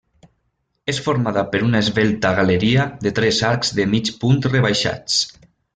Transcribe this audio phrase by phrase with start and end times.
[0.93, 5.25] És formada per una esvelta galeria de tres arcs de mig punt rebaixats.